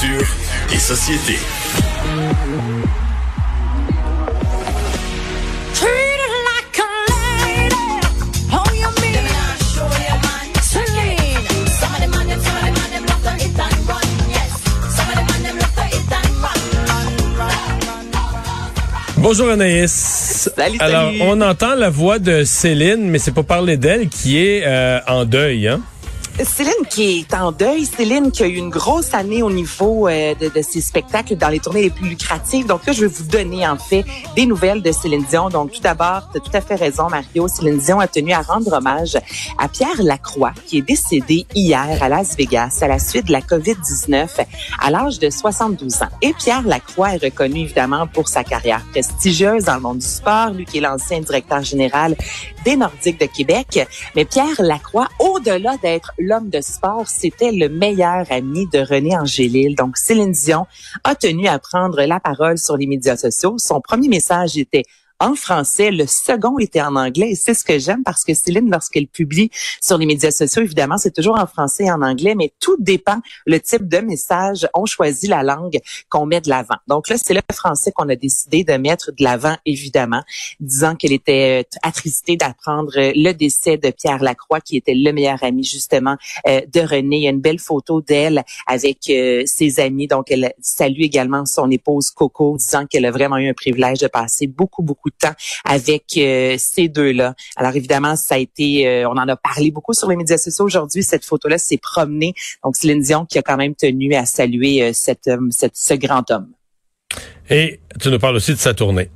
[0.00, 0.26] Culture
[0.72, 1.36] et société.
[19.18, 20.50] Bonjour Anaïs.
[20.56, 21.18] Salut, Alors, salut.
[21.24, 25.26] on entend la voix de Céline, mais c'est pas parler d'elle qui est euh, en
[25.26, 25.82] deuil, hein?
[26.44, 30.34] Céline qui est en deuil, Céline qui a eu une grosse année au niveau euh,
[30.34, 32.66] de, ses spectacles dans les tournées les plus lucratives.
[32.66, 34.04] Donc là, je vais vous donner en fait
[34.36, 35.50] des nouvelles de Céline Dion.
[35.50, 37.46] Donc tout d'abord, tu as tout à fait raison, Mario.
[37.46, 39.18] Céline Dion a tenu à rendre hommage
[39.58, 43.40] à Pierre Lacroix, qui est décédé hier à Las Vegas à la suite de la
[43.40, 44.28] COVID-19
[44.80, 46.08] à l'âge de 72 ans.
[46.22, 50.50] Et Pierre Lacroix est reconnu évidemment pour sa carrière prestigieuse dans le monde du sport,
[50.50, 52.16] lui qui est l'ancien directeur général
[52.64, 53.86] des Nordiques de Québec.
[54.16, 59.74] Mais Pierre Lacroix, au-delà d'être l'homme de sport, c'était le meilleur ami de René Angélil.
[59.74, 60.66] Donc, Céline Dion
[61.04, 63.56] a tenu à prendre la parole sur les médias sociaux.
[63.58, 64.84] Son premier message était
[65.20, 65.90] en français.
[65.90, 67.30] Le second était en anglais.
[67.30, 69.50] Et c'est ce que j'aime parce que Céline, lorsqu'elle publie
[69.80, 73.20] sur les médias sociaux, évidemment, c'est toujours en français et en anglais, mais tout dépend
[73.46, 74.66] le type de message.
[74.74, 75.78] On choisit la langue
[76.08, 76.76] qu'on met de l'avant.
[76.88, 80.22] Donc là, c'est le français qu'on a décidé de mettre de l'avant, évidemment,
[80.58, 85.12] disant qu'elle était euh, attristée d'apprendre euh, le décès de Pierre Lacroix, qui était le
[85.12, 86.16] meilleur ami, justement,
[86.48, 87.16] euh, de René.
[87.16, 90.06] Il y a une belle photo d'elle avec euh, ses amis.
[90.06, 94.06] Donc, elle salue également son épouse Coco, disant qu'elle a vraiment eu un privilège de
[94.08, 95.34] passer beaucoup, beaucoup de temps
[95.64, 97.34] avec euh, ces deux-là.
[97.56, 100.64] Alors évidemment, ça a été, euh, on en a parlé beaucoup sur les médias sociaux
[100.64, 101.02] aujourd'hui.
[101.02, 102.32] Cette photo-là s'est promenée.
[102.64, 105.94] Donc Céline Dion qui a quand même tenu à saluer euh, cet homme, cet- ce
[105.94, 106.48] grand homme.
[107.50, 109.10] Et tu nous parles aussi de sa tournée.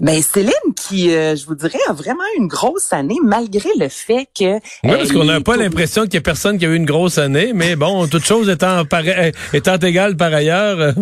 [0.00, 3.88] Ben Céline qui, euh, je vous dirais, a vraiment eu une grosse année malgré le
[3.88, 4.54] fait que.
[4.54, 6.84] Oui, parce euh, qu'on n'a pas l'impression qu'il y a personne qui a eu une
[6.86, 8.82] grosse année, mais bon, toute chose étant,
[9.52, 10.94] étant égale par ailleurs.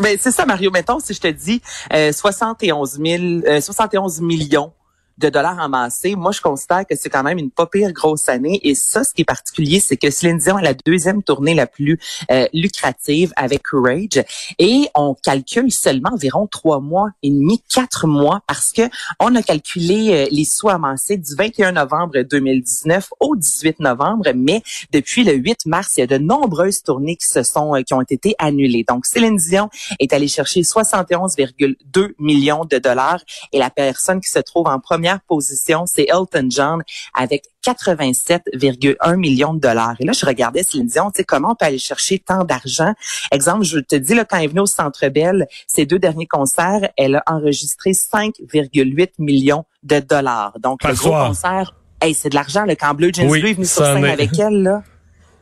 [0.00, 0.70] Ben, c'est ça, Mario.
[0.70, 1.62] Mettons, si je te dis
[1.92, 4.72] euh, 71 000, euh, 71 millions
[5.18, 8.60] de dollars amassés, moi, je considère que c'est quand même une pas pire grosse année.
[8.62, 11.66] Et ça, ce qui est particulier, c'est que Céline Dion a la deuxième tournée la
[11.66, 11.98] plus
[12.30, 14.22] euh, lucrative avec Courage.
[14.58, 18.82] Et on calcule seulement environ trois mois et demi, quatre mois, parce que
[19.20, 24.62] on a calculé euh, les sous amassés du 21 novembre 2019 au 18 novembre, mais
[24.92, 27.94] depuis le 8 mars, il y a de nombreuses tournées qui se sont, euh, qui
[27.94, 28.84] ont été annulées.
[28.86, 33.20] Donc, Céline Dion est allée chercher 71,2 millions de dollars
[33.52, 36.82] et la personne qui se trouve en première position, c'est Elton John
[37.14, 39.94] avec 87,1 millions de dollars.
[40.00, 42.92] Et là, je regardais Céline Dion, tu sais, comment on peut aller chercher tant d'argent?
[43.32, 46.26] Exemple, je te dis, là, quand elle est venue au Centre Bell, ses deux derniers
[46.26, 50.58] concerts, elle a enregistré 5,8 millions de dollars.
[50.60, 51.28] Donc, Par le gros soir.
[51.28, 54.04] concert, hey, c'est de l'argent, le quand Bleu Jeans Oui, Bleu est venu sur scène
[54.04, 54.10] est.
[54.10, 54.82] avec elle, là.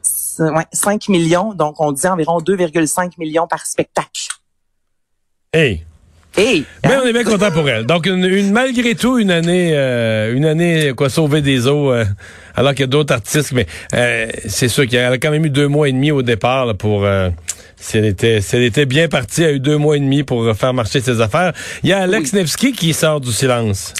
[0.02, 4.28] C'est- Ouais, 5 millions, donc on dit environ 2,5 millions par spectacle.
[5.52, 5.86] Hey,
[6.36, 6.64] Hey!
[6.84, 7.00] mais hein?
[7.04, 7.86] on est bien content pour elle.
[7.86, 12.04] Donc, une, une- malgré tout, une année, euh, une année quoi, sauver des eaux, euh,
[12.56, 13.52] alors qu'il y a d'autres artistes.
[13.52, 16.66] Mais euh, c'est sûr qu'elle a quand même eu deux mois et demi au départ
[16.66, 17.04] là, pour.
[17.04, 17.30] euh,
[17.76, 20.22] si elle était, si elle était bien partie, elle a eu deux mois et demi
[20.22, 21.52] pour faire marcher ses affaires.
[21.82, 23.92] Il y a Alex Nevsky qui sort du silence.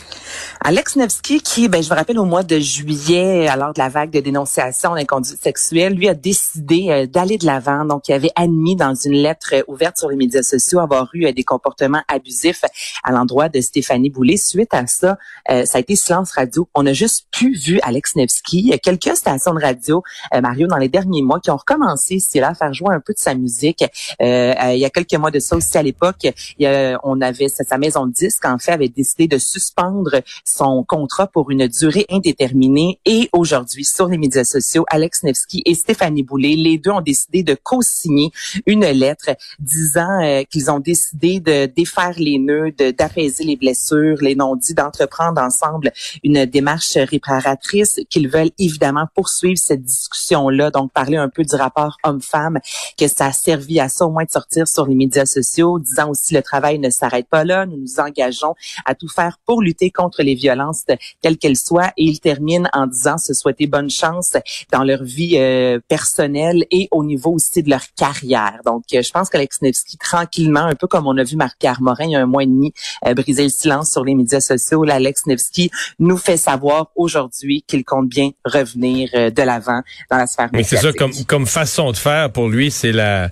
[0.62, 4.11] Alex Nevsky, qui, ben, je me rappelle au mois de juillet, alors de la vague
[4.11, 7.84] de dénonciation d'inconduite sexuelle, lui a décidé euh, d'aller de l'avant.
[7.84, 11.27] Donc, il avait admis dans une lettre euh, ouverte sur les médias sociaux avoir eu
[11.27, 12.62] euh, des comportements abusifs
[13.03, 14.37] à l'endroit de Stéphanie Boulay.
[14.37, 15.19] Suite à ça,
[15.50, 16.69] euh, ça a été silence radio.
[16.75, 18.61] On n'a juste plus vu Alex Nevsky.
[18.61, 20.03] Il y a quelques stations de radio,
[20.34, 23.01] euh, Mario, dans les derniers mois, qui ont recommencé, c'est là, à faire jouer un
[23.01, 23.83] peu de sa musique.
[24.22, 26.27] Euh, euh, il y a quelques mois de ça aussi, à l'époque,
[26.63, 30.84] a- on avait sa sa maison de disques, en fait, avait décidé de suspendre son
[30.84, 33.00] contrat pour une durée indéterminée.
[33.04, 37.42] Et aujourd'hui, sur les médias sociaux, Alex Nevsky et Stéphanie Boulay, les deux ont décidé
[37.42, 38.30] de co-signer
[38.66, 44.34] une lettre disant euh, qu'ils ont décidé de défaire les nœuds, d'apaiser les blessures, les
[44.34, 45.92] non-dits, d'entreprendre ensemble
[46.22, 51.97] une démarche réparatrice, qu'ils veulent évidemment poursuivre cette discussion-là, donc parler un peu du rapport
[52.04, 52.59] homme-femme,
[52.98, 56.10] que ça a servi à ça au moins de sortir sur les médias sociaux, disant
[56.10, 58.54] aussi le travail ne s'arrête pas là, nous nous engageons
[58.84, 60.84] à tout faire pour lutter contre contre les violences
[61.22, 61.93] quelles qu'elles soient.
[61.97, 64.33] Et il termine en disant se souhaiter bonne chance
[64.72, 68.61] dans leur vie euh, personnelle et au niveau aussi de leur carrière.
[68.65, 72.05] Donc, euh, je pense qu'Alex Nevsky, tranquillement, un peu comme on a vu Marc-Pierre Morin
[72.05, 72.72] il y a un mois et demi,
[73.07, 77.84] euh, briser le silence sur les médias sociaux, Alex Nevsky nous fait savoir aujourd'hui qu'il
[77.84, 79.81] compte bien revenir de l'avant
[80.11, 83.31] dans la sphère Mais c'est ça, comme, comme façon de faire pour lui, c'est la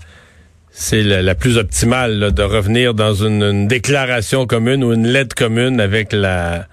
[0.72, 6.12] c'est la, plus optimale de revenir dans une, déclaration commune ou une lettre commune avec
[6.12, 6.66] la,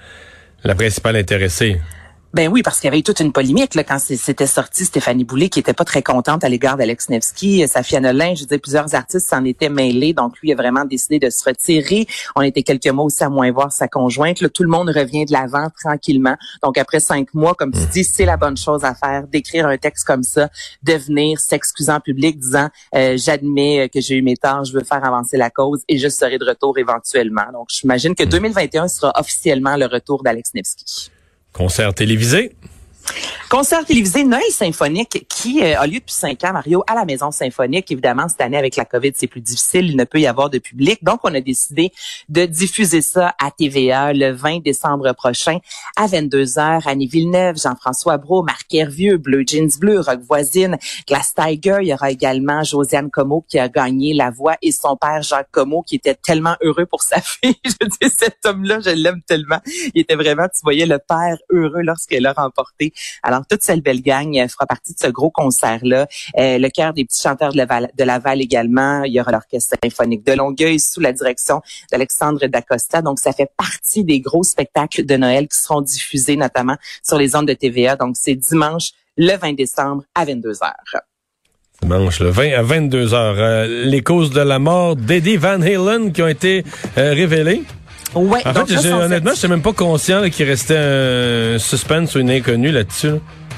[0.63, 1.79] la principale intéressée.
[2.31, 5.23] Ben oui, parce qu'il y avait eu toute une polémique là, quand c'était sorti Stéphanie
[5.23, 7.67] Boulay, qui était pas très contente à l'égard d'Alex Nevsky.
[7.67, 11.31] Safia Nolin, je disais, plusieurs artistes s'en étaient mêlés, donc lui a vraiment décidé de
[11.31, 12.05] se retirer.
[12.35, 14.41] On était quelques mois aussi à moins voir sa conjointe.
[14.41, 16.37] Là, tout le monde revient de l'avant tranquillement.
[16.61, 19.77] Donc après cinq mois, comme tu dis, c'est la bonne chose à faire, d'écrire un
[19.77, 20.49] texte comme ça,
[20.83, 24.83] de venir s'excuser en public, disant euh, j'admets que j'ai eu mes torts, je veux
[24.83, 27.51] faire avancer la cause et je serai de retour éventuellement.
[27.51, 31.09] Donc j'imagine que 2021 sera officiellement le retour d'Alex Nevsky.
[31.53, 32.51] Concert télévisé.
[33.49, 37.31] Concert télévisé Noël symphonique qui euh, a lieu depuis cinq ans, Mario, à la Maison
[37.31, 37.89] symphonique.
[37.89, 39.89] Évidemment, cette année, avec la COVID, c'est plus difficile.
[39.89, 41.03] Il ne peut y avoir de public.
[41.03, 41.91] Donc, on a décidé
[42.29, 45.57] de diffuser ça à TVA le 20 décembre prochain
[45.95, 46.83] à 22h.
[46.85, 51.79] Annie Villeneuve, Jean-François Brault, Marc Hervieux, Bleu Jeans Bleu, Rock Voisine, Glass Tiger.
[51.81, 55.49] Il y aura également Josiane Comeau qui a gagné la voix et son père Jacques
[55.49, 57.55] Comeau qui était tellement heureux pour sa fille.
[57.65, 59.59] Je dis, cet homme-là, je l'aime tellement.
[59.95, 62.93] Il était vraiment, tu voyais le père heureux lorsqu'elle a remporté
[63.23, 66.07] alors, toute cette belle gang euh, fera partie de ce gros concert-là.
[66.37, 69.03] Euh, le cœur des petits chanteurs de Laval, de Laval également.
[69.03, 73.01] Il y aura l'Orchestre symphonique de Longueuil sous la direction d'Alexandre Dacosta.
[73.01, 77.35] Donc, ça fait partie des gros spectacles de Noël qui seront diffusés notamment sur les
[77.35, 77.95] ondes de TVA.
[77.95, 80.71] Donc, c'est dimanche le 20 décembre à 22 h
[81.81, 86.11] Dimanche le 20 à 22 h euh, les causes de la mort d'Eddie Van Halen
[86.11, 86.63] qui ont été
[86.95, 87.63] révélées.
[88.15, 92.31] Ouais, en fait, honnêtement, je suis même pas conscient qu'il restait un suspense ou une
[92.31, 93.15] inconnue là-dessus.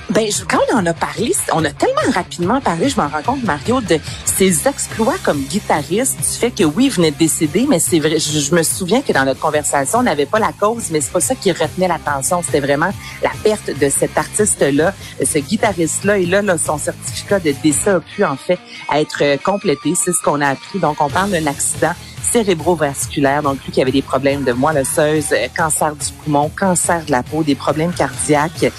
[0.10, 3.44] Ben, quand on en a parlé, on a tellement rapidement parlé, je m'en rends compte,
[3.44, 7.80] Mario, de ses exploits comme guitariste, du fait que oui, il venait de décéder, mais
[7.80, 11.00] c'est vrai, je, me souviens que dans notre conversation, on n'avait pas la cause, mais
[11.00, 12.92] c'est pas ça qui retenait l'attention, c'était vraiment
[13.24, 14.94] la perte de cet artiste-là,
[15.24, 18.60] ce guitariste-là, et là, là, son certificat de décès a pu, en fait,
[18.94, 20.80] être complété, c'est ce qu'on a appris.
[20.80, 21.94] Donc, on parle d'un accident
[22.32, 27.04] cérébrovasculaire, donc lui qui avait des problèmes de moelle osseuse, euh, cancer du poumon, cancer
[27.06, 28.72] de la peau, des problèmes cardiaques.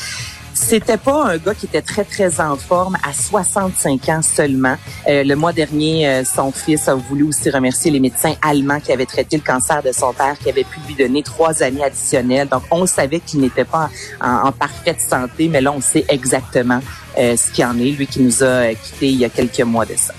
[0.54, 4.76] C'était pas un gars qui était très très en forme à 65 ans seulement.
[5.08, 8.93] Euh, le mois dernier, euh, son fils a voulu aussi remercier les médecins allemands qui
[8.93, 12.49] avaient traité le cancer de son père, qui avaient pu lui donner trois années additionnelles.
[12.49, 13.88] Donc on savait qu'il n'était pas
[14.20, 16.81] en, en, parfaite santé, mais là on sait exactement
[17.16, 17.90] ce qu'il en est.
[17.90, 20.14] Lui qui nous a quittés il y a quelques mois de ça.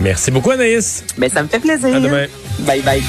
[0.00, 1.04] Merci beaucoup, Anaïs.
[1.16, 1.94] Ben, ça me fait plaisir.
[1.94, 2.26] À demain.
[2.60, 3.02] Bye bye.